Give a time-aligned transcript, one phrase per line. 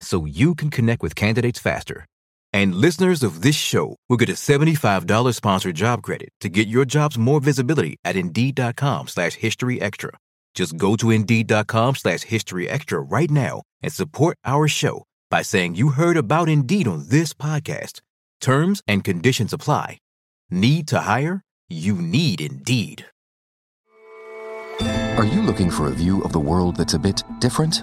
[0.00, 2.06] so you can connect with candidates faster.
[2.52, 6.84] And listeners of this show will get a $75 sponsored job credit to get your
[6.84, 10.10] jobs more visibility at Indeed.com slash History Extra.
[10.54, 15.74] Just go to Indeed.com slash History Extra right now and support our show by saying
[15.74, 18.00] you heard about Indeed on this podcast.
[18.40, 19.98] Terms and conditions apply.
[20.50, 21.42] Need to hire?
[21.68, 23.04] You need Indeed.
[25.18, 27.82] Are you looking for a view of the world that's a bit different?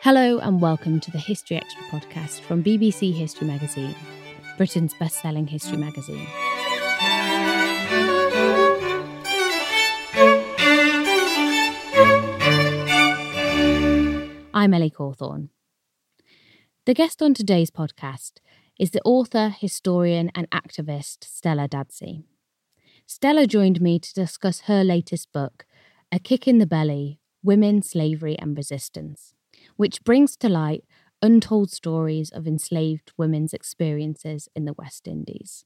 [0.00, 3.94] Hello, and welcome to the History Extra podcast from BBC History Magazine,
[4.56, 6.26] Britain's best selling history magazine.
[14.54, 15.50] I'm Ellie Cawthorne.
[16.84, 18.40] The guest on today's podcast
[18.82, 22.24] is the author, historian, and activist Stella Dadzie.
[23.06, 25.66] Stella joined me to discuss her latest book,
[26.10, 29.34] A Kick in the Belly Women, Slavery, and Resistance,
[29.76, 30.82] which brings to light
[31.22, 35.64] untold stories of enslaved women's experiences in the West Indies.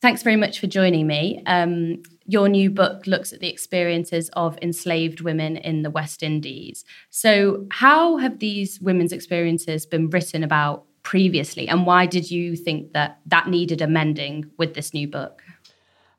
[0.00, 1.42] Thanks very much for joining me.
[1.44, 6.86] Um, your new book looks at the experiences of enslaved women in the West Indies.
[7.10, 12.92] So, how have these women's experiences been written about previously, and why did you think
[12.92, 15.42] that that needed amending with this new book?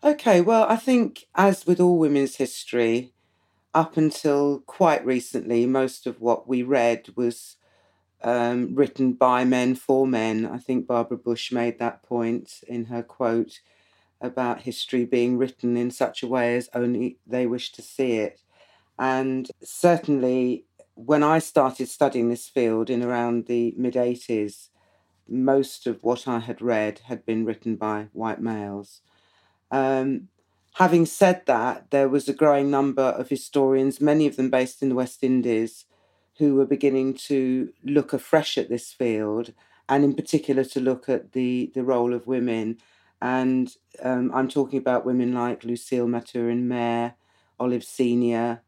[0.03, 3.12] Okay, well, I think as with all women's history,
[3.73, 7.57] up until quite recently, most of what we read was
[8.23, 10.46] um, written by men for men.
[10.46, 13.59] I think Barbara Bush made that point in her quote
[14.22, 18.41] about history being written in such a way as only they wish to see it.
[18.97, 24.69] And certainly, when I started studying this field in around the mid 80s,
[25.28, 29.02] most of what I had read had been written by white males.
[29.72, 30.30] Um,
[30.75, 34.90] having said that, there was a growing number of historians, many of them based in
[34.90, 35.85] the West Indies,
[36.38, 39.53] who were beginning to look afresh at this field,
[39.88, 42.78] and in particular to look at the, the role of women.
[43.22, 47.16] And um, I'm talking about women like Lucille Mathurin-Mair,
[47.59, 48.62] Olive Senior,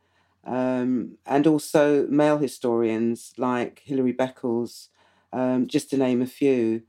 [0.46, 4.88] um, and also male historians like Hilary Beckles,
[5.37, 6.81] um, just to name a few.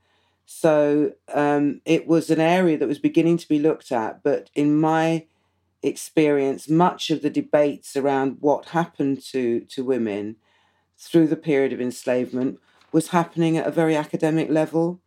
[0.45, 4.79] So um, it was an area that was beginning to be looked at, but in
[4.79, 5.27] my
[5.83, 10.37] experience, much of the debates around what happened to, to women
[10.97, 12.59] through the period of enslavement
[12.91, 14.99] was happening at a very academic level.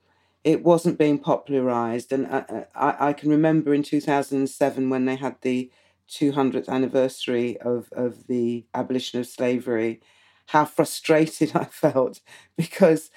[0.45, 2.13] It wasn't being popularized.
[2.13, 5.71] And I, I, I can remember in 2007 when they had the
[6.09, 10.01] 200th anniversary of, of the abolition of slavery,
[10.47, 12.21] how frustrated I felt
[12.57, 13.11] because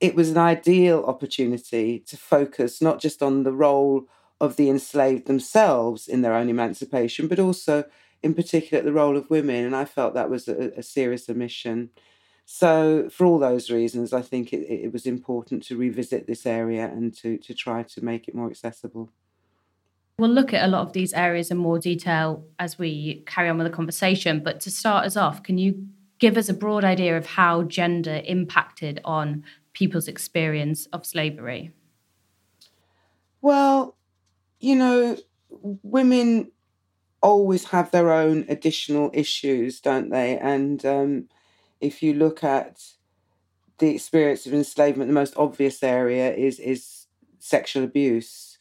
[0.00, 4.06] it was an ideal opportunity to focus not just on the role
[4.40, 7.84] of the enslaved themselves in their own emancipation, but also
[8.22, 9.64] in particular the role of women.
[9.64, 11.90] And I felt that was a, a serious omission.
[12.46, 16.84] So, for all those reasons, I think it, it was important to revisit this area
[16.84, 19.12] and to, to try to make it more accessible.
[20.18, 23.56] We'll look at a lot of these areas in more detail as we carry on
[23.56, 24.42] with the conversation.
[24.42, 25.86] But to start us off, can you
[26.18, 31.72] give us a broad idea of how gender impacted on people's experience of slavery?
[33.40, 33.96] Well,
[34.58, 35.16] you know,
[35.82, 36.50] women
[37.22, 40.38] always have their own additional issues, don't they?
[40.38, 41.28] And um,
[41.80, 42.80] if you look at
[43.78, 47.06] the experience of enslavement, the most obvious area is is
[47.38, 48.58] sexual abuse,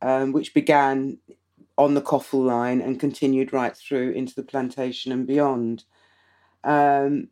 [0.00, 1.18] um, which began
[1.78, 5.84] on the coffle line and continued right through into the plantation and beyond.
[6.64, 7.28] Um,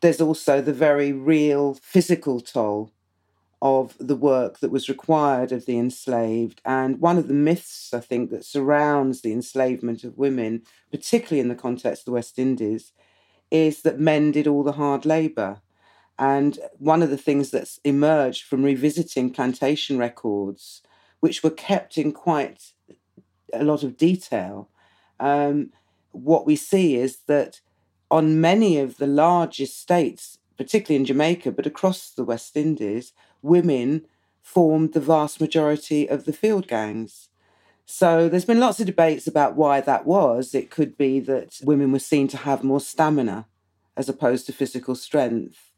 [0.00, 2.92] there's also the very real physical toll
[3.62, 6.60] of the work that was required of the enslaved.
[6.66, 11.48] And one of the myths, I think, that surrounds the enslavement of women, particularly in
[11.48, 12.92] the context of the West Indies,
[13.50, 15.62] is that men did all the hard labor.
[16.18, 20.82] And one of the things that's emerged from revisiting plantation records,
[21.20, 22.72] which were kept in quite
[23.52, 24.68] a lot of detail,
[25.18, 25.70] um,
[26.12, 27.60] what we see is that
[28.14, 33.12] on many of the large estates, particularly in Jamaica, but across the West Indies,
[33.42, 34.06] women
[34.40, 37.28] formed the vast majority of the field gangs.
[37.86, 40.54] So there's been lots of debates about why that was.
[40.54, 43.48] It could be that women were seen to have more stamina
[43.96, 45.72] as opposed to physical strength.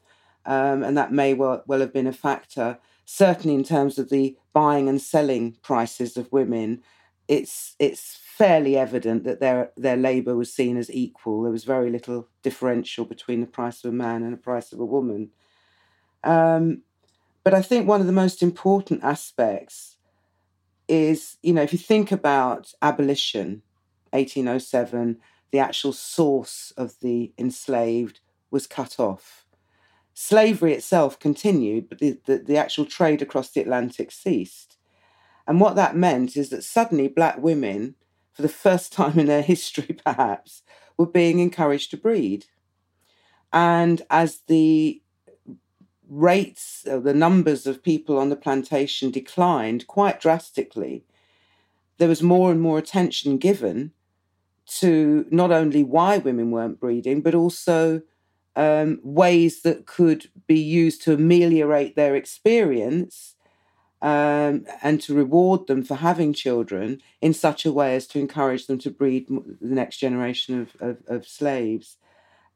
[0.45, 2.79] Um, and that may well, well have been a factor.
[3.07, 6.83] Certainly, in terms of the buying and selling prices of women,
[7.29, 11.43] it's it's fairly evident that their their labour was seen as equal.
[11.43, 14.81] There was very little differential between the price of a man and the price of
[14.81, 15.31] a woman.
[16.23, 16.83] Um,
[17.45, 19.97] but I think one of the most important aspects
[20.87, 23.63] is, you know, if you think about abolition,
[24.11, 25.19] 1807,
[25.51, 29.47] the actual source of the enslaved was cut off.
[30.13, 34.77] Slavery itself continued, but the, the, the actual trade across the Atlantic ceased.
[35.47, 37.95] And what that meant is that suddenly black women,
[38.37, 40.63] for the first time in their history perhaps,
[40.99, 42.45] were being encouraged to breed.
[43.51, 45.01] And as the
[46.07, 51.05] rates, uh, the numbers of people on the plantation declined quite drastically,
[51.97, 53.93] there was more and more attention given
[54.67, 58.03] to not only why women weren't breeding, but also
[58.55, 63.36] um, ways that could be used to ameliorate their experience
[64.07, 68.69] um, and to reward them for having children in such a way as to encourage
[68.69, 71.97] them to breed the next generation of, of, of slaves.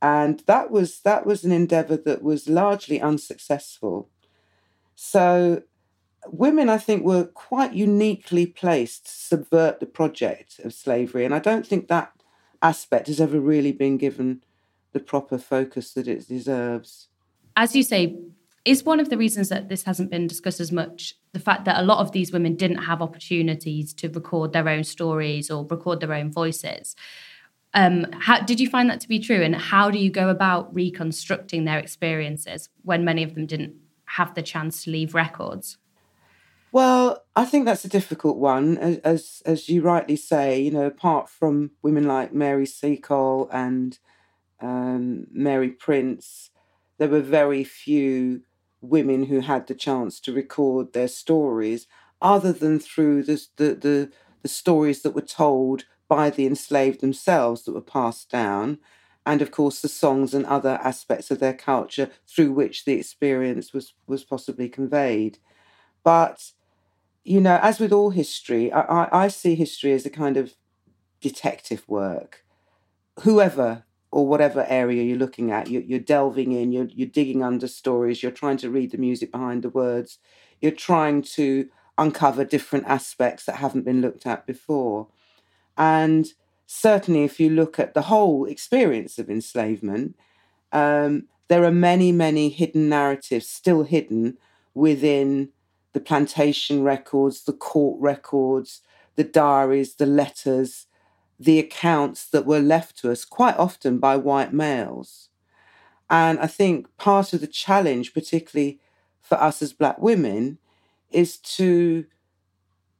[0.01, 4.09] And that was that was an endeavor that was largely unsuccessful.
[4.95, 5.65] So
[6.27, 11.39] women i think were quite uniquely placed to subvert the project of slavery and i
[11.39, 12.13] don't think that
[12.61, 14.45] aspect has ever really been given
[14.93, 17.09] the proper focus that it deserves.
[17.57, 18.17] As you say
[18.65, 21.81] is one of the reasons that this hasn't been discussed as much the fact that
[21.81, 26.01] a lot of these women didn't have opportunities to record their own stories or record
[26.01, 26.95] their own voices
[27.75, 29.43] um, how, did you find that to be true?
[29.43, 33.75] And how do you go about reconstructing their experiences when many of them didn't
[34.07, 35.79] have the chance to leave records?
[36.73, 40.61] Well, I think that's a difficult one, as as you rightly say.
[40.61, 43.99] You know, apart from women like Mary Seacole and
[44.61, 46.51] um, Mary Prince,
[46.99, 48.43] there were very few
[48.81, 51.87] women who had the chance to record their stories,
[52.21, 54.13] other than through the the the,
[54.43, 58.79] the stories that were told by the enslaved themselves that were passed down,
[59.25, 63.73] and of course the songs and other aspects of their culture through which the experience
[63.73, 65.39] was, was possibly conveyed.
[66.03, 66.53] But,
[67.23, 70.55] you know, as with all history, I, I, I see history as a kind of
[71.21, 72.45] detective work.
[73.21, 77.69] Whoever or whatever area you're looking at, you're, you're delving in, you're, you're digging under
[77.69, 80.19] stories, you're trying to read the music behind the words,
[80.61, 85.07] you're trying to uncover different aspects that haven't been looked at before.
[85.77, 86.27] And
[86.67, 90.17] certainly, if you look at the whole experience of enslavement,
[90.73, 94.39] um, there are many, many hidden narratives still hidden
[94.75, 95.51] within
[95.93, 98.83] the plantation records, the court records,
[99.17, 100.87] the diaries, the letters,
[101.41, 105.31] the accounts that were left to us quite often by white males.
[106.11, 108.79] And I think part of the challenge, particularly
[109.23, 110.59] for us as Black women,
[111.11, 112.05] is to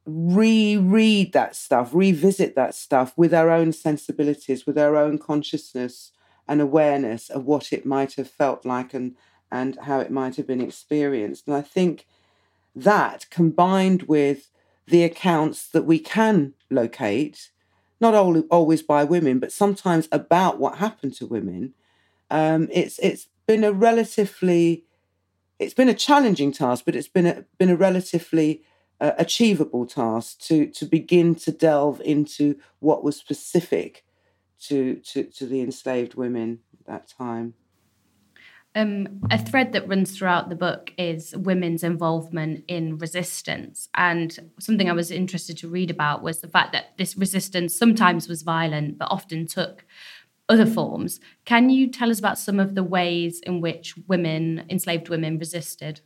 [0.05, 6.11] reread that stuff, revisit that stuff with our own sensibilities, with our own consciousness
[6.47, 9.15] and awareness of what it might have felt like and
[9.51, 11.45] and how it might have been experienced.
[11.45, 12.07] And I think
[12.73, 14.49] that combined with
[14.87, 17.51] the accounts that we can locate,
[18.01, 21.73] not only always by women, but sometimes about what happened to women,
[22.29, 24.85] um, it's it's been a relatively
[25.59, 28.63] it's been a challenging task, but it's been a, been a relatively
[28.99, 34.03] uh, achievable task to to begin to delve into what was specific
[34.61, 37.53] to to, to the enslaved women at that time.
[38.73, 43.89] Um, a thread that runs throughout the book is women's involvement in resistance.
[43.95, 48.29] And something I was interested to read about was the fact that this resistance sometimes
[48.29, 49.85] was violent, but often took
[50.47, 51.19] other forms.
[51.45, 56.01] Can you tell us about some of the ways in which women, enslaved women, resisted?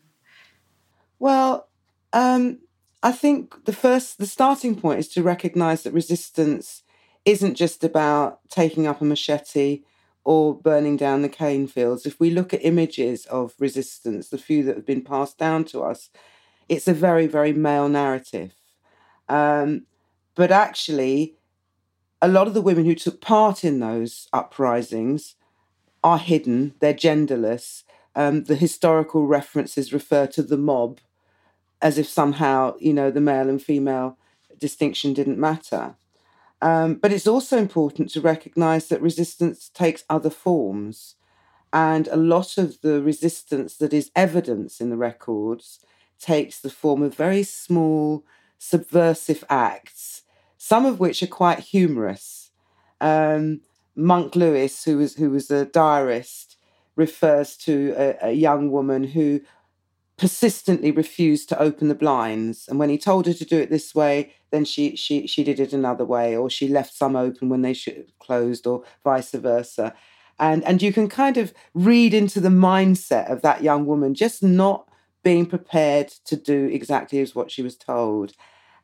[1.19, 1.67] Well,
[2.13, 2.59] um,
[3.03, 6.83] I think the first, the starting point is to recognize that resistance
[7.25, 9.81] isn't just about taking up a machete
[10.25, 12.05] or burning down the cane fields.
[12.05, 15.81] If we look at images of resistance, the few that have been passed down to
[15.81, 16.09] us,
[16.67, 18.53] it's a very, very male narrative.
[19.29, 19.85] Um,
[20.33, 21.35] but actually,
[22.21, 25.35] a lot of the women who took part in those uprisings
[26.03, 27.83] are hidden, they're genderless.
[28.15, 30.99] Um, the historical references refer to the mob
[31.81, 34.17] as if somehow, you know, the male and female
[34.57, 35.95] distinction didn't matter.
[36.65, 41.13] Um, but it's also important to recognize that resistance takes other forms.
[41.71, 45.79] And a lot of the resistance that is evidence in the records
[46.19, 48.25] takes the form of very small,
[48.57, 50.23] subversive acts,
[50.57, 52.49] some of which are quite humorous.
[52.99, 53.61] Um,
[53.95, 56.57] Monk Lewis, who was, who was a diarist,
[56.95, 59.41] refers to a, a young woman who
[60.17, 62.67] persistently refused to open the blinds.
[62.67, 65.59] And when he told her to do it this way, then she she she did
[65.59, 69.31] it another way, or she left some open when they should have closed, or vice
[69.31, 69.93] versa.
[70.39, 74.43] And and you can kind of read into the mindset of that young woman just
[74.43, 74.87] not
[75.23, 78.33] being prepared to do exactly as what she was told.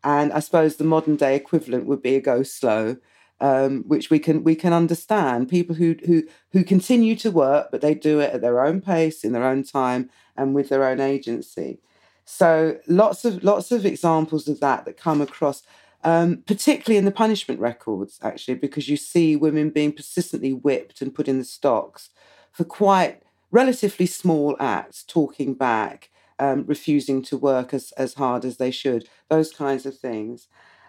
[0.03, 2.97] And I suppose the modern day equivalent would be a go slow.
[3.43, 6.21] Um, which we can we can understand people who who
[6.51, 9.63] who continue to work but they do it at their own pace in their own
[9.63, 11.79] time and with their own agency.
[12.25, 15.63] So lots of lots of examples of that that come across,
[16.03, 21.13] um, particularly in the punishment records, actually, because you see women being persistently whipped and
[21.13, 22.09] put in the stocks
[22.51, 23.21] for quite
[23.51, 29.07] relatively small acts, talking back, um, refusing to work as as hard as they should,
[29.29, 30.47] those kinds of things.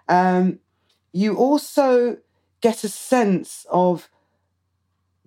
[0.08, 0.60] Um,
[1.12, 2.18] you also
[2.62, 4.08] get a sense of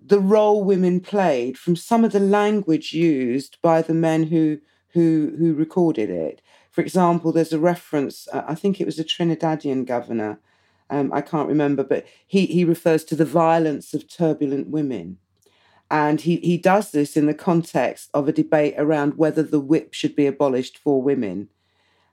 [0.04, 4.58] the role women played from some of the language used by the men who
[4.94, 6.40] who who recorded it.
[6.70, 8.26] For example, there's a reference.
[8.32, 10.40] Uh, I think it was a Trinidadian governor.
[10.88, 15.18] Um, I can't remember, but he he refers to the violence of turbulent women,
[15.90, 19.92] and he he does this in the context of a debate around whether the whip
[19.92, 21.48] should be abolished for women.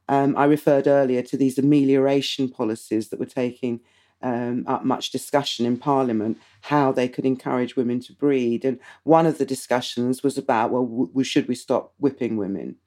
[0.09, 3.79] Um, I referred earlier to these amelioration policies that were taking
[4.23, 8.65] um, up much discussion in Parliament how they could encourage women to breed.
[8.65, 12.77] And one of the discussions was about, well, w- should we stop whipping women?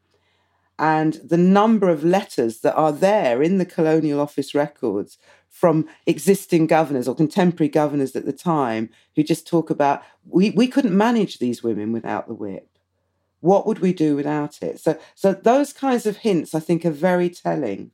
[0.78, 6.66] And the number of letters that are there in the Colonial Office records from existing
[6.66, 11.38] governors or contemporary governors at the time who just talk about we, we couldn't manage
[11.38, 12.68] these women without the whip.
[13.40, 14.80] What would we do without it?
[14.80, 17.90] So, so those kinds of hints, I think, are very telling.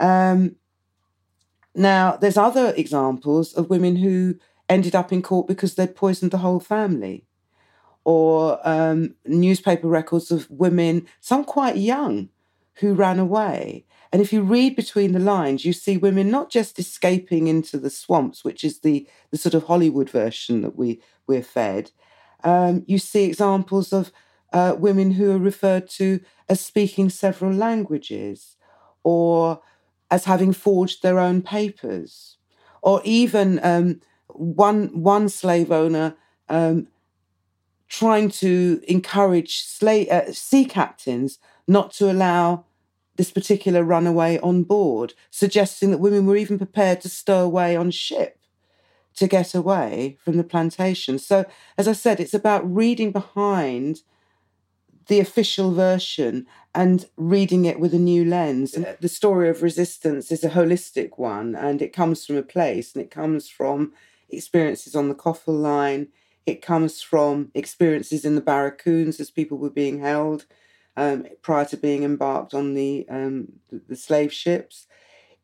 [0.00, 0.56] Um,
[1.74, 4.36] now, there's other examples of women who
[4.68, 7.24] ended up in court because they'd poisoned the whole family,
[8.04, 12.28] or um, newspaper records of women, some quite young,
[12.74, 13.84] who ran away.
[14.12, 17.90] And if you read between the lines, you see women not just escaping into the
[17.90, 21.92] swamps, which is the, the sort of Hollywood version that we, we're fed.
[22.42, 24.10] Um, you see examples of
[24.52, 28.56] uh, women who are referred to as speaking several languages
[29.04, 29.60] or
[30.10, 32.36] as having forged their own papers,
[32.82, 36.16] or even um, one one slave owner
[36.48, 36.88] um,
[37.88, 42.64] trying to encourage slave, uh, sea captains not to allow
[43.16, 47.90] this particular runaway on board, suggesting that women were even prepared to stow away on
[47.90, 48.38] ship
[49.16, 51.18] to get away from the plantation.
[51.18, 51.44] So,
[51.76, 54.02] as I said, it's about reading behind
[55.10, 58.74] the official version and reading it with a new lens.
[58.74, 62.94] And the story of resistance is a holistic one and it comes from a place
[62.94, 63.92] and it comes from
[64.28, 66.06] experiences on the Coffle line.
[66.46, 70.46] It comes from experiences in the barracoons as people were being held
[70.96, 74.86] um, prior to being embarked on the, um, the, the slave ships.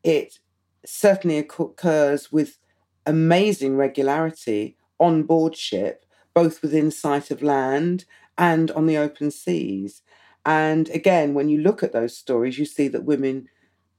[0.01, 0.39] It
[0.85, 2.57] certainly occurs with
[3.05, 8.05] amazing regularity on board ship, both within sight of land
[8.37, 10.01] and on the open seas.
[10.45, 13.49] And again, when you look at those stories, you see that women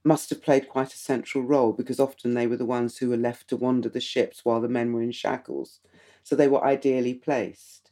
[0.03, 3.17] must have played quite a central role because often they were the ones who were
[3.17, 5.79] left to wander the ships while the men were in shackles.
[6.23, 7.91] So they were ideally placed.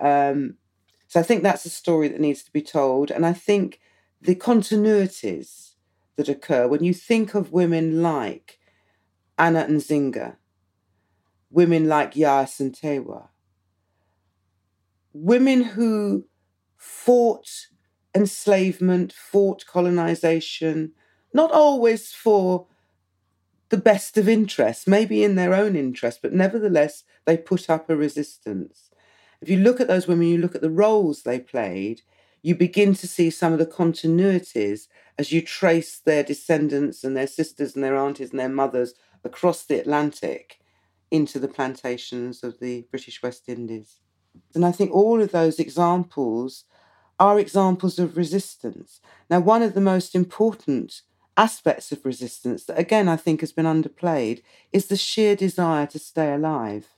[0.00, 0.56] Um,
[1.06, 3.10] so I think that's a story that needs to be told.
[3.10, 3.80] And I think
[4.20, 5.74] the continuities
[6.16, 8.58] that occur when you think of women like
[9.38, 10.36] Anna Nzinga,
[11.50, 13.28] women like Yaa Asantewaa,
[15.14, 16.26] women who
[16.76, 17.48] fought
[18.14, 20.92] enslavement, fought colonization,
[21.32, 22.66] not always for
[23.70, 27.96] the best of interest, maybe in their own interest, but nevertheless, they put up a
[27.96, 28.90] resistance.
[29.40, 32.02] If you look at those women, you look at the roles they played,
[32.42, 37.26] you begin to see some of the continuities as you trace their descendants and their
[37.26, 38.94] sisters and their aunties and their mothers
[39.24, 40.60] across the Atlantic
[41.10, 44.00] into the plantations of the British West Indies.
[44.54, 46.64] And I think all of those examples
[47.18, 49.00] are examples of resistance.
[49.30, 51.02] Now, one of the most important
[51.36, 55.98] aspects of resistance that, again, I think has been underplayed is the sheer desire to
[55.98, 56.88] stay alive,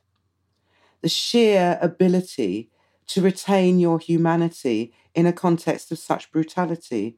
[1.00, 2.70] the sheer ability
[3.08, 7.16] to retain your humanity in a context of such brutality.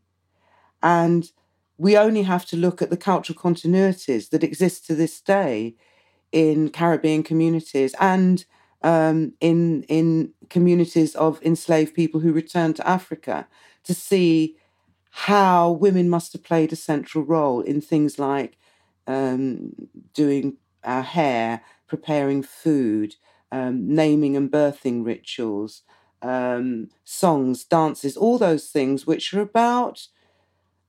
[0.83, 1.31] And
[1.77, 5.77] we only have to look at the cultural continuities that exist to this day
[6.31, 8.45] in Caribbean communities and
[8.83, 13.49] um, in in communities of enslaved people who returned to Africa
[13.85, 14.57] to see
[15.11, 18.57] how women must have played a central role in things like
[19.07, 23.17] um, doing our hair, preparing food,
[23.51, 25.83] um, naming and birthing rituals,
[26.23, 30.07] um, songs, dances, all those things which are about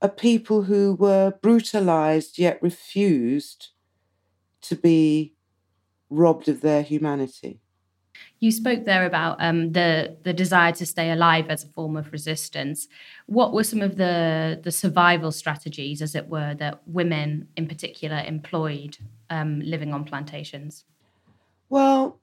[0.01, 3.69] a people who were brutalized yet refused
[4.61, 5.33] to be
[6.09, 7.59] robbed of their humanity.
[8.39, 12.11] You spoke there about um, the the desire to stay alive as a form of
[12.11, 12.87] resistance.
[13.25, 18.23] What were some of the the survival strategies, as it were, that women in particular
[18.25, 18.97] employed
[19.29, 20.85] um, living on plantations?
[21.69, 22.19] Well,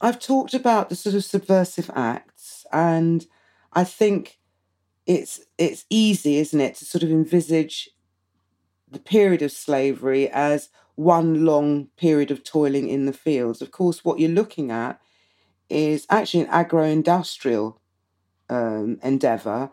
[0.00, 3.26] I've talked about the sort of subversive acts, and
[3.72, 4.38] I think
[5.06, 7.90] it's it's easy, isn't it, to sort of envisage
[8.90, 13.62] the period of slavery as one long period of toiling in the fields.
[13.62, 15.00] Of course, what you're looking at
[15.72, 17.80] is actually an agro industrial
[18.48, 19.70] um, endeavor,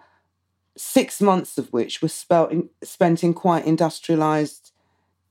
[0.77, 2.09] six months of which were
[2.49, 4.71] in, spent in quite industrialized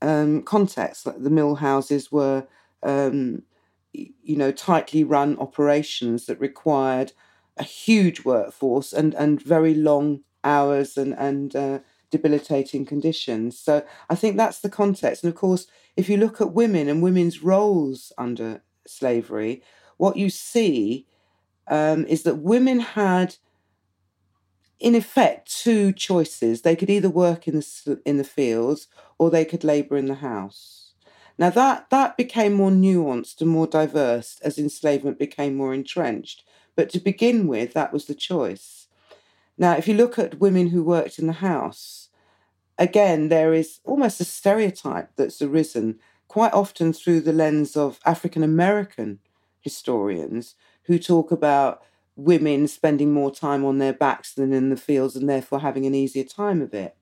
[0.02, 1.06] um, contexts.
[1.06, 2.46] Like the mill houses were,
[2.82, 3.42] um,
[3.92, 7.12] you know, tightly run operations that required
[7.56, 11.78] a huge workforce and, and very long hours and, and uh,
[12.11, 13.59] debilitating conditions.
[13.59, 15.24] So I think that's the context.
[15.24, 19.62] And of course, if you look at women and women's roles under slavery,
[19.98, 21.06] what you see
[21.68, 23.37] um, is that women had,
[24.80, 26.62] in effect, two choices.
[26.62, 30.16] They could either work in the in the fields or they could labour in the
[30.16, 30.92] house.
[31.37, 36.44] Now that that became more nuanced and more diverse as enslavement became more entrenched.
[36.74, 38.87] But to begin with, that was the choice.
[39.58, 42.08] Now, if you look at women who worked in the house,
[42.78, 48.44] again, there is almost a stereotype that's arisen quite often through the lens of African
[48.44, 49.18] American
[49.68, 50.54] historians
[50.85, 51.83] who talk about
[52.16, 55.94] women spending more time on their backs than in the fields and therefore having an
[55.94, 56.96] easier time of it.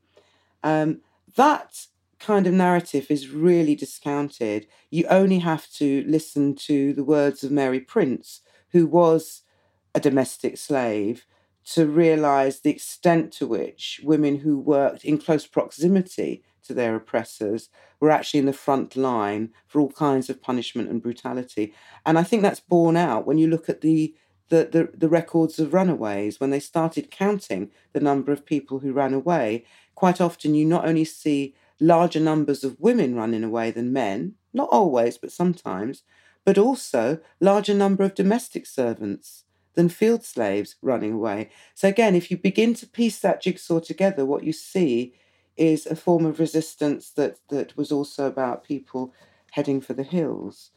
[0.63, 1.01] Um,
[1.37, 1.87] that
[2.19, 4.67] kind of narrative is really discounted.
[4.91, 9.43] You only have to listen to the words of Mary Prince, who was
[9.95, 11.25] a domestic slave,
[11.67, 17.69] to realize the extent to which women who worked in close proximity to their oppressors
[17.99, 21.75] were actually in the front line for all kinds of punishment and brutality.
[22.05, 24.15] And I think that's borne out when you look at the
[24.49, 28.93] the, the, the records of runaways, when they started counting the number of people who
[28.93, 29.65] ran away,
[29.97, 34.69] quite often you not only see larger numbers of women running away than men, not
[34.71, 36.05] always, but sometimes,
[36.45, 39.46] but also larger number of domestic servants
[39.77, 41.51] than field slaves running away.
[41.75, 45.15] So again, if you begin to piece that jigsaw together, what you see
[45.57, 49.15] is a form of resistance that, that was also about people
[49.53, 50.71] heading for the hills.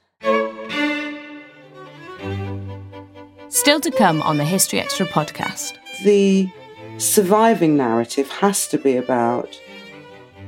[3.50, 5.78] Still to come on the History Extra podcast.
[6.04, 6.50] The
[6.98, 9.60] surviving narrative has to be about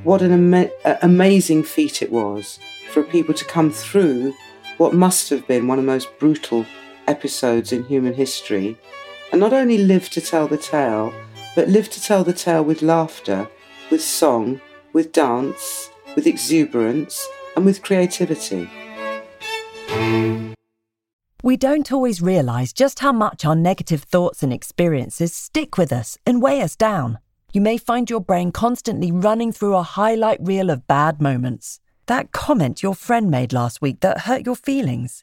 [0.04, 0.70] what an ama-
[1.02, 2.58] amazing feat it was
[2.90, 4.34] for people to come through
[4.78, 6.66] what must have been one of the most brutal
[7.06, 8.78] episodes in human history
[9.30, 11.12] and not only live to tell the tale,
[11.54, 13.48] but live to tell the tale with laughter
[13.92, 14.58] with song,
[14.94, 18.68] with dance, with exuberance, and with creativity.
[21.42, 26.16] We don't always realise just how much our negative thoughts and experiences stick with us
[26.24, 27.18] and weigh us down.
[27.52, 31.78] You may find your brain constantly running through a highlight reel of bad moments.
[32.06, 35.22] That comment your friend made last week that hurt your feelings,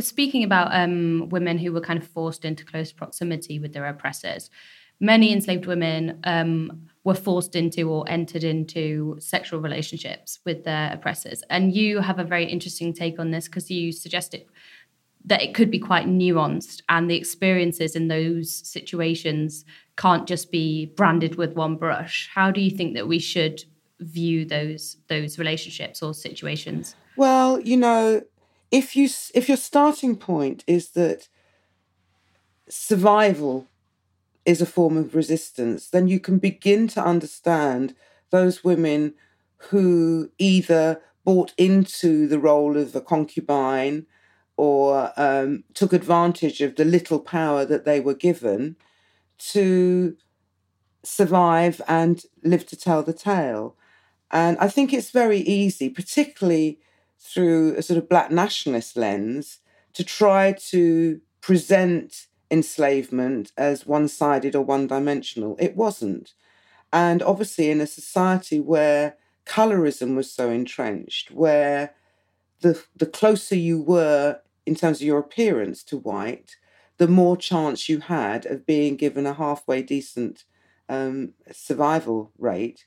[0.00, 4.50] Speaking about um, women who were kind of forced into close proximity with their oppressors,
[5.00, 11.42] many enslaved women um, were forced into or entered into sexual relationships with their oppressors.
[11.50, 14.46] And you have a very interesting take on this because you suggested
[15.26, 19.64] that it could be quite nuanced and the experiences in those situations
[19.96, 22.28] can't just be branded with one brush.
[22.34, 23.64] How do you think that we should
[24.00, 26.94] view those those relationships or situations?
[27.16, 28.22] Well, you know,
[28.74, 31.28] if you if your starting point is that
[32.68, 33.68] survival
[34.44, 37.94] is a form of resistance, then you can begin to understand
[38.30, 39.14] those women
[39.68, 44.06] who either bought into the role of a concubine
[44.56, 48.74] or um, took advantage of the little power that they were given
[49.38, 50.16] to
[51.04, 53.76] survive and live to tell the tale.
[54.32, 56.80] And I think it's very easy, particularly
[57.24, 59.58] through a sort of black nationalist lens,
[59.94, 65.56] to try to present enslavement as one sided or one dimensional.
[65.58, 66.34] It wasn't.
[66.92, 71.94] And obviously, in a society where colorism was so entrenched, where
[72.60, 76.56] the, the closer you were in terms of your appearance to white,
[76.98, 80.44] the more chance you had of being given a halfway decent
[80.88, 82.86] um, survival rate.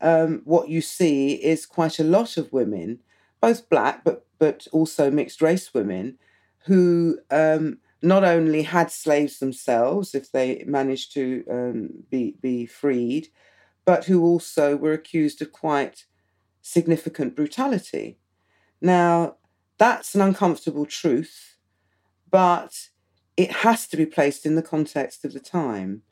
[0.00, 3.00] Um, what you see is quite a lot of women,
[3.40, 6.18] both black but but also mixed race women,
[6.66, 13.28] who um, not only had slaves themselves if they managed to um, be be freed,
[13.84, 16.04] but who also were accused of quite
[16.62, 18.18] significant brutality.
[18.80, 19.36] Now,
[19.78, 21.56] that's an uncomfortable truth,
[22.30, 22.88] but
[23.36, 26.02] it has to be placed in the context of the time,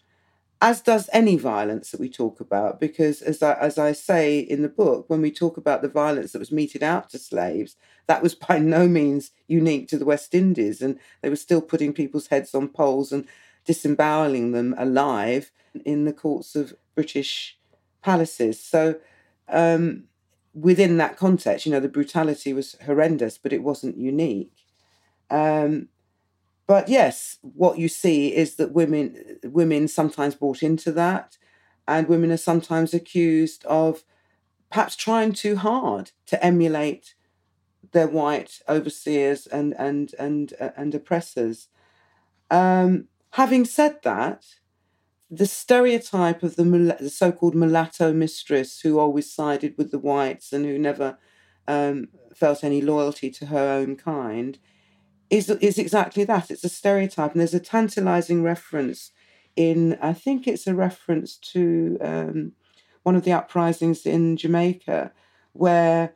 [0.61, 4.62] as does any violence that we talk about, because as I, as I say in
[4.62, 8.23] the book, when we talk about the violence that was meted out to slaves, that
[8.23, 12.29] was by no means unique to the West Indies, and they were still putting people's
[12.29, 13.27] heads on poles and
[13.64, 15.51] disemboweling them alive
[15.85, 17.59] in the courts of British
[18.03, 18.59] palaces.
[18.62, 18.97] So,
[19.49, 20.05] um,
[20.55, 24.53] within that context, you know, the brutality was horrendous, but it wasn't unique.
[25.31, 25.88] Um,
[26.66, 31.38] but yes, what you see is that women women sometimes bought into that,
[31.87, 34.02] and women are sometimes accused of
[34.70, 37.14] perhaps trying too hard to emulate
[37.92, 41.68] their white overseers and and and uh, and oppressors.
[42.50, 44.44] Um, having said that,
[45.31, 46.64] the stereotype of the,
[47.00, 51.18] the so-called mulatto mistress who always sided with the whites and who never
[51.66, 54.59] um, felt any loyalty to her own kind
[55.31, 56.51] is is exactly that.
[56.51, 59.12] It's a stereotype, and there's a tantalizing reference
[59.55, 59.99] in.
[60.01, 62.53] I think it's a reference to um,
[63.03, 65.12] one of the uprisings in Jamaica,
[65.53, 66.15] where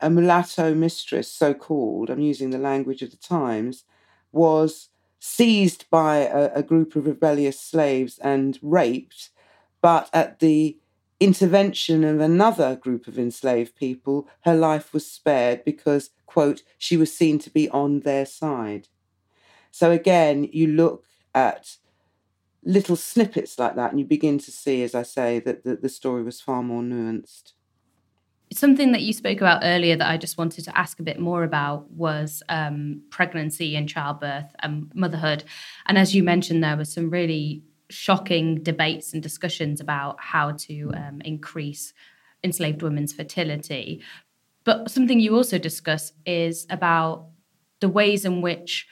[0.00, 3.84] a mulatto mistress, so called, I'm using the language of the times,
[4.30, 4.90] was
[5.20, 9.30] seized by a, a group of rebellious slaves and raped,
[9.80, 10.78] but at the
[11.20, 17.14] intervention of another group of enslaved people, her life was spared because, quote, she was
[17.14, 18.88] seen to be on their side.
[19.70, 21.04] So again, you look
[21.34, 21.76] at
[22.62, 26.22] little snippets like that and you begin to see, as I say, that the, story
[26.22, 27.52] was far more nuanced.
[28.52, 31.44] Something that you spoke about earlier that I just wanted to ask a bit more
[31.44, 35.44] about was um, pregnancy and childbirth and motherhood.
[35.86, 40.92] And as you mentioned, there were some really shocking debates and discussions about how to
[40.94, 41.92] um, increase
[42.44, 44.02] enslaved women's fertility.
[44.64, 47.28] But something you also discuss is about
[47.80, 48.86] the ways in which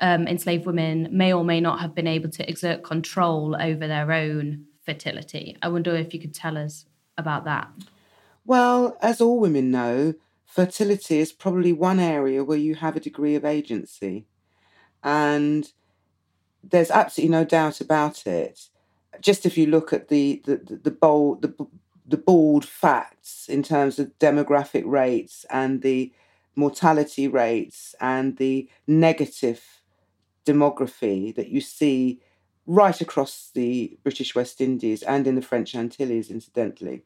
[0.00, 4.12] um, enslaved women may or may not have been able to exert control over their
[4.12, 5.56] own fertility.
[5.62, 6.84] I wonder if you could tell us
[7.16, 7.68] about that.
[8.44, 13.36] Well, as all women know, fertility is probably one area where you have a degree
[13.36, 14.26] of agency.
[15.04, 15.70] And
[16.62, 18.68] there's absolutely no doubt about it.
[19.20, 21.66] Just if you look at the the, the, the bold the,
[22.06, 26.12] the bald facts in terms of demographic rates and the
[26.56, 29.82] mortality rates and the negative
[30.44, 32.20] demography that you see
[32.66, 37.04] right across the British West Indies and in the French Antilles, incidentally,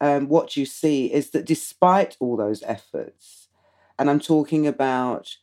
[0.00, 3.48] um, what you see is that despite all those efforts,
[3.98, 5.36] and I'm talking about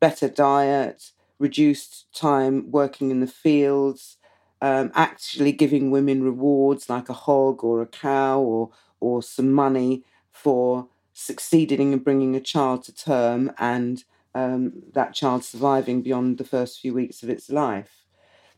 [0.00, 4.16] better diet, reduced time working in the fields,
[4.62, 8.70] um, actually giving women rewards like a hog or a cow or
[9.00, 15.44] or some money for succeeding in bringing a child to term and um, that child
[15.44, 18.04] surviving beyond the first few weeks of its life.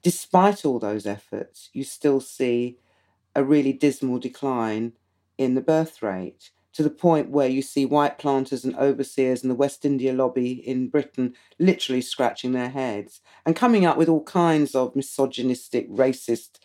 [0.02, 2.78] Despite all those efforts, you still see
[3.34, 4.92] a really dismal decline
[5.36, 9.50] in the birth rate to the point where you see white planters and overseers and
[9.50, 14.22] the West India lobby in Britain literally scratching their heads and coming up with all
[14.22, 16.58] kinds of misogynistic, racist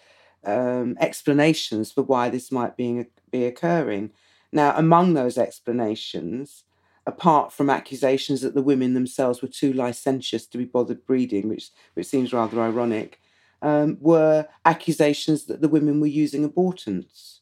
[0.45, 4.11] um, explanations for why this might be, be occurring.
[4.51, 6.63] Now, among those explanations,
[7.05, 11.71] apart from accusations that the women themselves were too licentious to be bothered breeding, which
[11.95, 13.19] which seems rather ironic,
[13.61, 17.39] um, were accusations that the women were using abortants.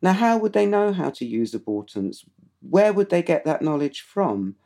[0.00, 2.24] Now, how would they know how to use abortants?
[2.60, 4.56] Where would they get that knowledge from?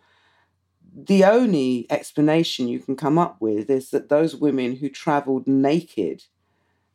[0.94, 6.24] The only explanation you can come up with is that those women who travelled naked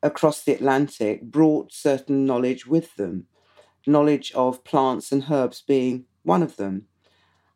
[0.04, 3.28] across the Atlantic brought certain knowledge with them,
[3.88, 6.88] knowledge of plants and herbs being one of them.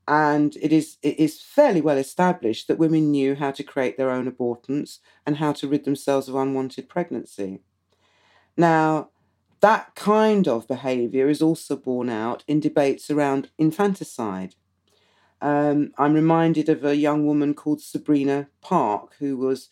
[0.08, 4.10] And it is it is fairly well established that women knew how to create their
[4.10, 7.62] own abortants and how to rid themselves of unwanted pregnancy.
[8.58, 9.10] Now,
[9.62, 14.56] that kind of behaviour is also borne out in debates around infanticide.
[15.40, 19.70] Um, I'm reminded of a young woman called Sabrina Park who was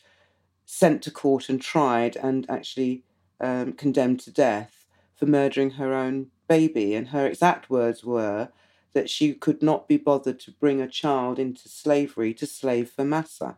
[0.65, 3.04] sent to court and tried and actually
[3.39, 6.95] um, condemned to death for murdering her own baby.
[6.95, 8.49] And her exact words were
[8.93, 13.04] that she could not be bothered to bring a child into slavery to slave for
[13.04, 13.58] massa.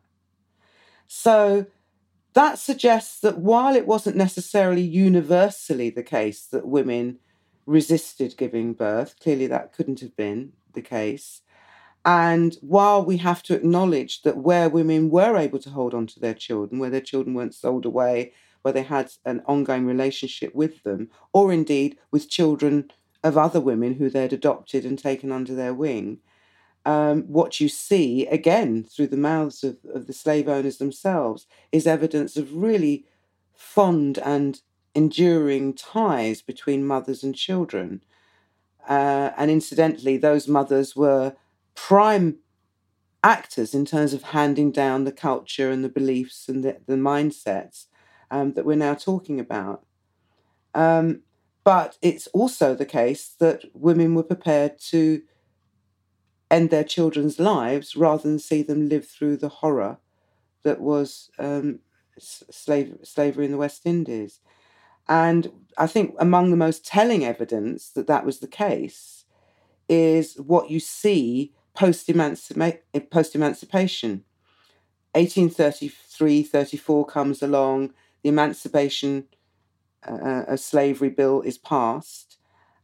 [1.07, 1.67] So
[2.33, 7.19] that suggests that while it wasn't necessarily universally the case that women
[7.65, 11.41] resisted giving birth, clearly that couldn't have been the case.
[12.03, 16.19] And while we have to acknowledge that where women were able to hold on to
[16.19, 20.83] their children, where their children weren't sold away, where they had an ongoing relationship with
[20.83, 22.91] them, or indeed with children
[23.23, 26.19] of other women who they'd adopted and taken under their wing,
[26.85, 31.85] um, what you see, again, through the mouths of, of the slave owners themselves, is
[31.85, 33.05] evidence of really
[33.53, 34.61] fond and
[34.95, 38.03] enduring ties between mothers and children.
[38.89, 41.35] Uh, and incidentally, those mothers were
[41.75, 42.37] prime
[43.23, 47.85] actors in terms of handing down the culture and the beliefs and the, the mindsets
[48.31, 49.85] um, that we're now talking about.
[50.73, 51.21] Um,
[51.63, 55.21] but it's also the case that women were prepared to
[56.51, 59.97] end their children's lives rather than see them live through the horror
[60.63, 61.79] that was um,
[62.19, 64.39] slave, slavery in the West Indies.
[65.07, 69.25] And I think among the most telling evidence that that was the case
[69.89, 74.23] is what you see post emancipation.
[75.13, 79.25] 1833 34 comes along, the Emancipation
[80.07, 82.37] uh, a slavery bill is passed,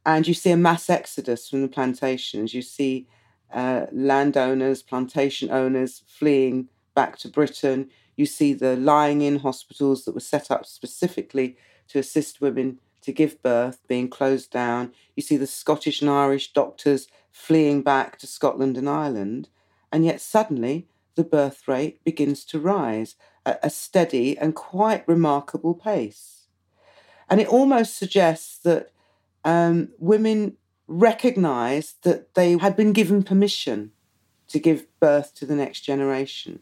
[0.06, 2.54] and you see a mass exodus from the plantations.
[2.54, 3.08] You see
[3.54, 7.90] uh, landowners, plantation owners fleeing back to Britain.
[8.16, 11.58] You see the lying in hospitals that were set up specifically
[11.90, 14.92] to assist women to give birth being closed down.
[15.16, 19.50] You see the Scottish and Irish doctors fleeing back to Scotland and Ireland.
[19.92, 25.74] And yet suddenly the birth rate begins to rise at a steady and quite remarkable
[25.74, 26.48] pace.
[27.30, 28.92] And it almost suggests that
[29.46, 30.58] um, women
[30.88, 33.92] recognized that they had been given permission
[34.48, 36.60] to give birth to the next generation.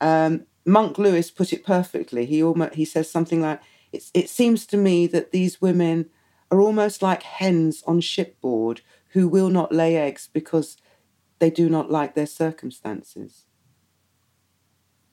[0.00, 2.24] Um, Monk Lewis put it perfectly.
[2.24, 3.60] He almost he says something like,
[3.92, 6.10] "It seems to me that these women
[6.50, 8.80] are almost like hens on shipboard
[9.10, 10.76] who will not lay eggs because
[11.38, 13.44] they do not like their circumstances."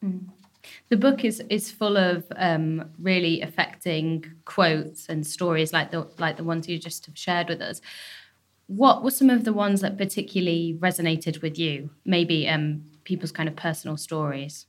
[0.04, 0.30] Mm.
[0.90, 6.38] The book is is full of um, really affecting quotes and stories like the like
[6.38, 7.82] the ones you just have shared with us.
[8.72, 11.90] What were some of the ones that particularly resonated with you?
[12.06, 14.66] Maybe um, people's kind of personal stories.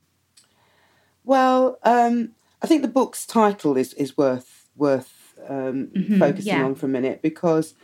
[1.22, 6.64] Well, um, I think the book's title is is worth worth um, mm-hmm, focusing yeah.
[6.64, 7.74] on for a minute because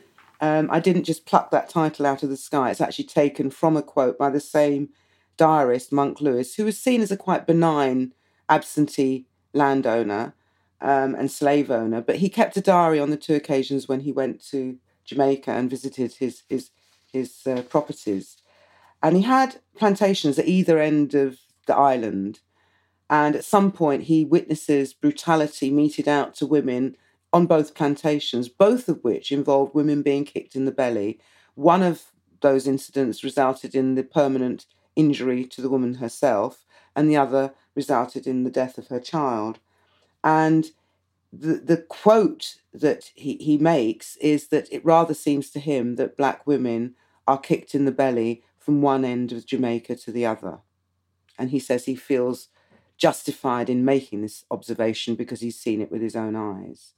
[0.40, 2.70] um, I didn't just pluck that title out of the sky.
[2.70, 4.88] It's actually taken from a quote by the same
[5.36, 8.12] diarist, Monk Lewis, who was seen as a quite benign
[8.48, 10.34] absentee landowner
[10.80, 14.12] um, and slave owner, but he kept a diary on the two occasions when he
[14.12, 16.70] went to Jamaica and visited his his
[17.12, 18.36] his uh, properties,
[19.02, 22.40] and he had plantations at either end of the island,
[23.08, 26.96] and at some point he witnesses brutality meted out to women
[27.32, 31.18] on both plantations, both of which involved women being kicked in the belly.
[31.54, 37.16] One of those incidents resulted in the permanent injury to the woman herself, and the
[37.16, 39.58] other resulted in the death of her child.
[40.22, 40.70] And
[41.32, 46.16] the, the quote that he, he makes is that it rather seems to him that
[46.16, 46.94] black women
[47.26, 50.58] are kicked in the belly from one end of Jamaica to the other.
[51.38, 52.48] And he says he feels
[52.96, 56.94] justified in making this observation because he's seen it with his own eyes.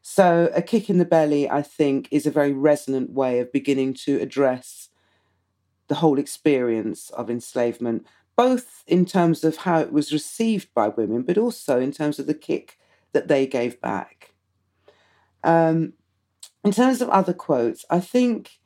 [0.00, 3.94] So, a kick in the belly, I think, is a very resonant way of beginning
[4.04, 4.90] to address
[5.88, 11.22] the whole experience of enslavement, both in terms of how it was received by women,
[11.22, 12.78] but also in terms of the kick
[13.14, 14.34] that they gave back.
[15.42, 15.94] Um,
[16.62, 18.58] in terms of other quotes, I think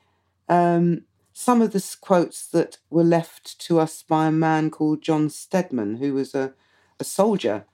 [0.49, 5.31] um, some of the quotes that were left to us by a man called John
[5.31, 6.55] Stedman, who was a,
[6.99, 7.67] a soldier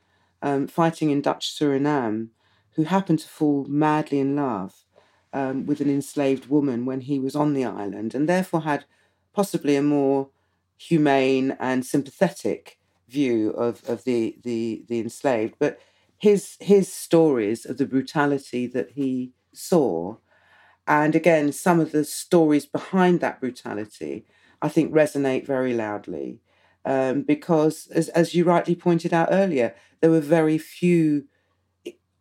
[0.42, 2.28] um, fighting in Dutch Suriname,
[2.72, 4.84] who happened to fall madly in love
[5.32, 8.84] um, with an enslaved woman when he was on the island, and therefore had
[9.32, 10.28] possibly a more
[10.76, 15.54] humane and sympathetic view of, of the, the, the enslaved.
[15.58, 15.78] But
[16.24, 20.16] his, his stories of the brutality that he saw,
[20.86, 24.24] and again, some of the stories behind that brutality,
[24.62, 26.40] I think resonate very loudly.
[26.86, 31.26] Um, because, as, as you rightly pointed out earlier, there were very few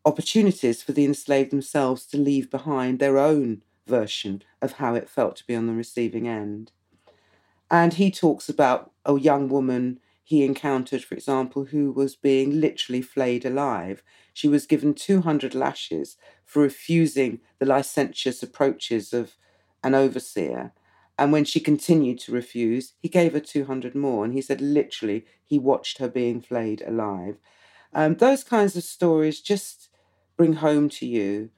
[0.03, 5.37] opportunities for the enslaved themselves to leave behind their own version of how it felt
[5.37, 6.73] to be on the receiving end.
[7.71, 13.01] And he talks about a young woman he encountered, for example, who was being literally
[13.01, 14.01] flayed alive.
[14.33, 19.35] She was given 200 lashes for refusing the licentious approaches of
[19.83, 20.71] an overseer.
[21.19, 24.23] And when she continued to refuse, he gave her 200 more.
[24.23, 27.37] And he said, literally, he watched her being flayed alive.
[27.93, 29.89] Um, those kinds of stories just
[30.37, 31.49] bring home to you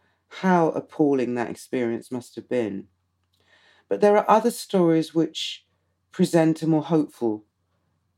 [0.41, 2.87] how appalling that experience must have been.
[3.87, 5.65] But there are other stories which
[6.11, 7.45] present a more hopeful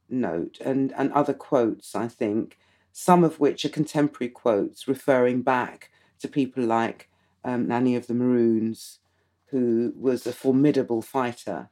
[0.09, 2.57] note and, and other quotes, I think,
[2.91, 7.09] some of which are contemporary quotes referring back to people like
[7.43, 8.99] um, Nanny of the Maroons,
[9.47, 11.69] who was a formidable fighter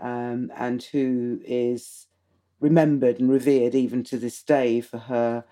[0.00, 2.06] um, and who is
[2.60, 5.44] remembered and revered even to this day for her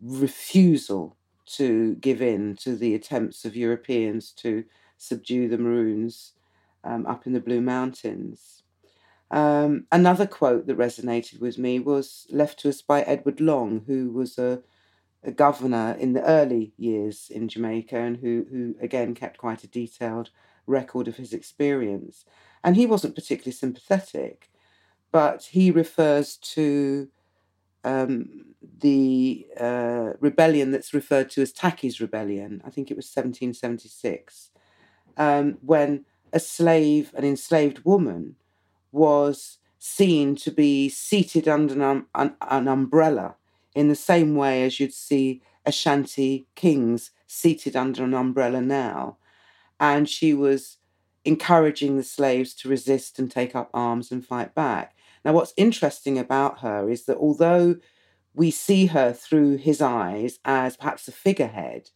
[0.00, 4.64] refusal to give in to the attempts of Europeans to
[4.96, 6.32] subdue the Maroons
[6.84, 8.62] um, up in the Blue Mountains.
[9.32, 14.10] Um, another quote that resonated with me was left to us by Edward Long, who
[14.10, 14.62] was a,
[15.24, 19.68] a governor in the early years in Jamaica and who, who again kept quite a
[19.68, 20.28] detailed
[20.66, 22.26] record of his experience.
[22.62, 24.50] And he wasn't particularly sympathetic,
[25.10, 27.08] but he refers to
[27.84, 32.60] um, the uh, rebellion that's referred to as Tacky's Rebellion.
[32.66, 34.50] I think it was 1776,
[35.16, 38.36] um, when a slave, an enslaved woman,
[38.92, 43.34] was seen to be seated under an, an, an umbrella
[43.74, 49.16] in the same way as you'd see Ashanti kings seated under an umbrella now.
[49.80, 50.76] And she was
[51.24, 54.94] encouraging the slaves to resist and take up arms and fight back.
[55.24, 57.76] Now, what's interesting about her is that although
[58.34, 61.90] we see her through his eyes as perhaps a figurehead,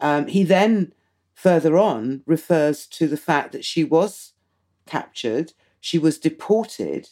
[0.00, 0.92] um, he then
[1.34, 4.32] further on refers to the fact that she was
[4.86, 5.52] captured
[5.84, 7.10] she was deported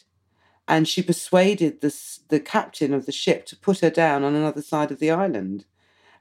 [0.67, 1.95] and she persuaded the,
[2.29, 5.65] the captain of the ship to put her down on another side of the island.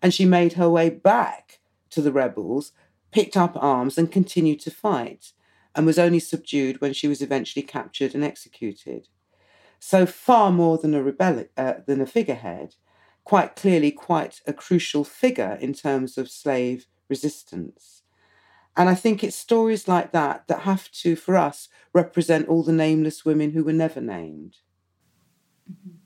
[0.02, 2.72] And she made her way back to the rebels,
[3.10, 5.32] picked up arms, and continued to fight,
[5.74, 9.08] and was only subdued when she was eventually captured and executed.
[9.78, 12.74] So far more than a rebel uh, than a figurehead,
[13.24, 18.01] quite clearly quite a crucial figure in terms of slave resistance.
[18.76, 22.72] And I think it's stories like that that have to, for us, represent all the
[22.72, 24.56] nameless women who were never named.
[25.70, 25.96] Mm-hmm.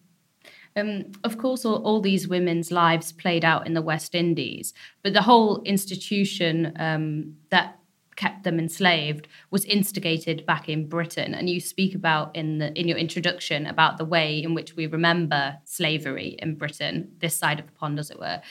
[0.78, 5.14] Um, of course, all, all, these women's lives played out in the West Indies, but
[5.14, 7.78] the whole institution um, that
[8.16, 11.34] kept them enslaved was instigated back in Britain.
[11.34, 14.86] And you speak about in the in your introduction about the way in which we
[14.86, 18.42] remember slavery in Britain, this side of the pond, as it were.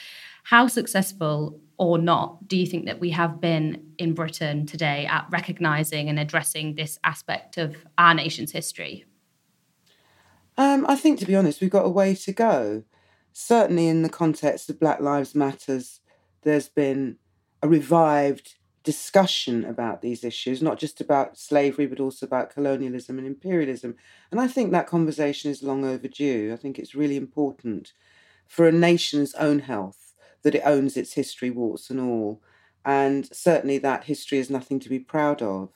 [0.44, 5.26] How successful or not do you think that we have been in Britain today at
[5.30, 9.04] recognizing and addressing this aspect of our nation's history?
[10.58, 12.84] Um, I think, to be honest, we've got a way to go.
[13.32, 16.00] Certainly, in the context of Black Lives Matters,
[16.42, 17.18] there's been
[17.62, 23.26] a revived discussion about these issues, not just about slavery, but also about colonialism and
[23.26, 23.96] imperialism.
[24.30, 26.52] And I think that conversation is long overdue.
[26.52, 27.92] I think it's really important
[28.46, 30.05] for a nation's own health
[30.46, 32.40] that it owns its history, warts and all.
[32.84, 35.70] And certainly that history is nothing to be proud of.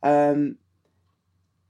[0.00, 0.58] Um,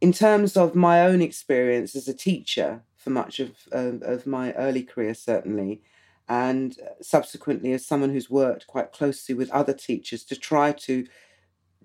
[0.02, 4.82] in terms of my own experience as a teacher for much of, of my early
[4.82, 5.80] career, certainly,
[6.28, 11.06] and subsequently as someone who's worked quite closely with other teachers to try to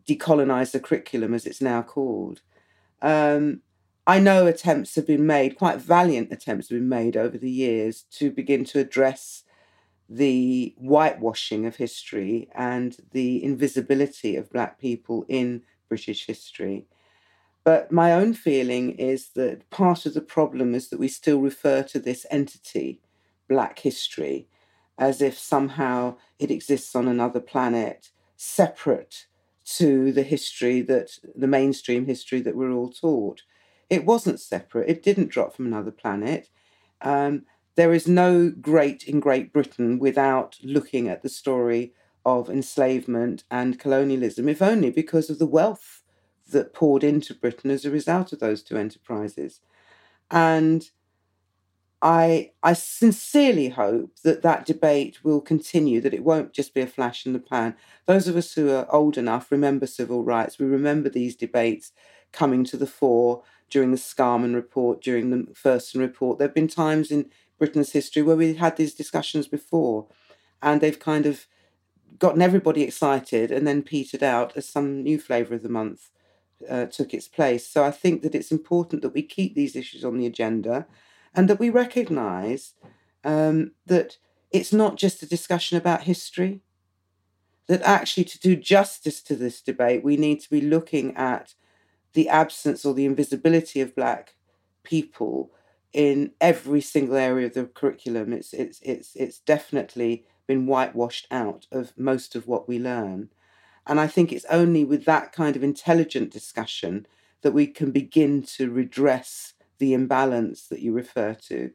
[0.06, 2.42] decolonize the curriculum, as it's now called.
[3.02, 3.62] Um,
[4.06, 8.04] I know attempts have been made, quite valiant attempts have been made over the years
[8.12, 9.45] to begin to address
[10.08, 16.86] the whitewashing of history and the invisibility of Black people in British history.
[17.64, 21.82] But my own feeling is that part of the problem is that we still refer
[21.84, 23.02] to this entity
[23.48, 24.48] black history
[24.98, 29.26] as if somehow it exists on another planet, separate
[29.66, 33.42] to the history that the mainstream history that we're all taught.
[33.90, 36.50] It wasn't separate, it didn't drop from another planet.
[37.02, 37.46] Um,
[37.76, 41.94] there is no great in Great Britain without looking at the story
[42.26, 46.02] of enslavement and colonialism, if only because of the wealth
[46.52, 49.62] that poured into Britain as a result of those two enterprises.
[50.32, 50.90] And
[52.02, 56.88] I, I sincerely hope that that debate will continue, that it won't just be a
[56.88, 57.76] flash in the pan.
[58.06, 60.60] Those of us who are old enough remember civil rights.
[60.60, 61.92] We remember these debates
[62.32, 66.38] coming to the fore during the Scarman report, during the Fersten report.
[66.38, 70.08] There have been times in Britain's history where we had these discussions before,
[70.62, 71.48] and they've kind of
[72.20, 76.10] gotten everybody excited and then petered out as some new flavour of the month
[76.70, 77.68] uh, took its place.
[77.68, 80.86] So I think that it's important that we keep these issues on the agenda
[81.34, 82.74] and that we recognize
[83.24, 84.18] um, that
[84.52, 86.62] it's not just a discussion about history,
[87.68, 91.56] that actually to do justice to this debate, we need to be looking at
[92.14, 94.36] the absence or the invisibility of Black
[94.84, 95.52] people
[95.96, 98.34] in every single area of the curriculum.
[98.34, 103.30] It's, it's, it's, it's definitely been whitewashed out of most of what we learn.
[103.88, 107.08] And I think it's only with that kind of intelligent discussion
[107.44, 111.72] that we can begin to redress the imbalance that you refer to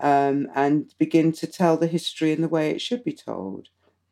[0.00, 3.68] um, and begin to tell the history in the way it should be told.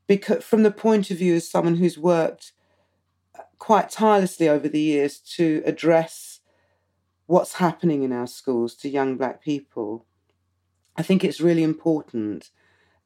[0.07, 2.53] Because, from the point of view as someone who's worked
[3.37, 6.30] uh, quite tirelessly over the years to address
[7.31, 10.05] what's happening in our schools to young black people,
[10.97, 12.51] I think it's really important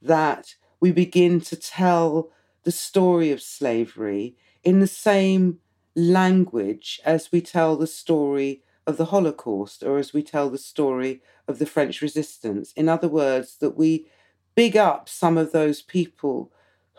[0.01, 2.31] that we begin to tell
[2.63, 5.59] the story of slavery in the same
[5.95, 11.21] language as we tell the story of the Holocaust or as we tell the story
[11.47, 12.73] of the French resistance.
[12.73, 14.07] In other words, that we
[14.55, 16.51] big up some of those people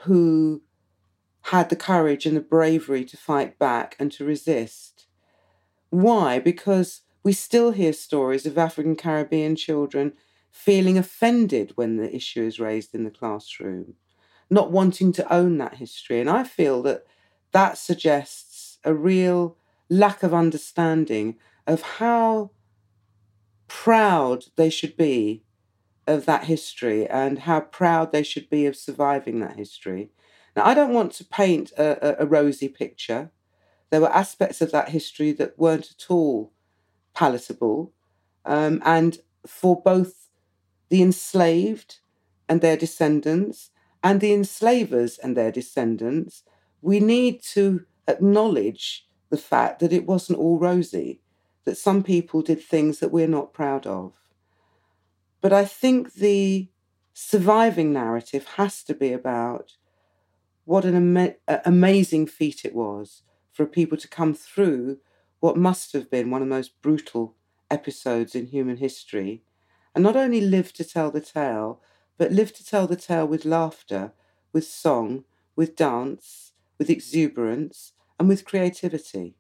[0.04, 0.62] who
[1.46, 5.08] had the courage and the bravery to fight back and to resist.
[5.90, 6.38] Why?
[6.38, 10.14] Because we still hear stories of African Caribbean children
[10.52, 13.96] feeling offended when the issue is raised in the classroom,
[14.48, 16.22] not wanting to own that history.
[16.22, 17.04] And I feel that
[17.52, 19.58] that suggests a real
[19.90, 22.52] lack of understanding of how
[23.68, 25.44] proud they should be
[26.06, 30.12] of that history and how proud they should be of surviving that history.
[30.56, 33.32] Now, I don't want to paint a, a, a rosy picture.
[33.90, 36.52] There were aspects of that history that weren't at all
[37.16, 37.94] palatable.
[38.46, 40.30] Um, and for both
[40.90, 42.00] the enslaved
[42.48, 43.72] and their descendants
[44.04, 46.44] and the enslavers and their descendants,
[46.82, 51.22] we need to acknowledge the fact that it wasn't all rosy
[51.64, 54.14] that some people did things that we're not proud of.
[55.42, 56.70] But I think the
[57.14, 59.78] surviving narrative has to be about
[60.66, 65.00] what an ama- amazing feat it was for people to come through
[65.40, 67.36] what must have been one of the most brutal
[67.70, 69.44] episodes in human history,
[69.94, 71.82] and not only live to tell the tale,
[72.18, 74.14] but live to tell the tale with laughter,
[74.54, 75.24] with song,
[75.56, 79.36] with dance, with exuberance, and with creativity.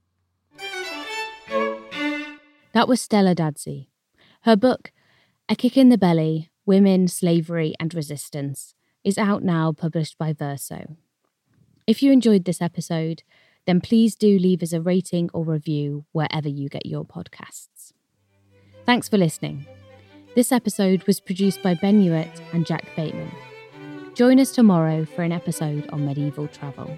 [2.73, 3.87] That was Stella Dadzie.
[4.41, 4.91] Her book,
[5.47, 8.73] A Kick in the Belly Women, Slavery and Resistance,
[9.03, 10.97] is out now, published by Verso.
[11.87, 13.23] If you enjoyed this episode,
[13.65, 17.93] then please do leave us a rating or review wherever you get your podcasts.
[18.85, 19.65] Thanks for listening.
[20.35, 23.31] This episode was produced by Ben Hewitt and Jack Bateman.
[24.13, 26.97] Join us tomorrow for an episode on medieval travel.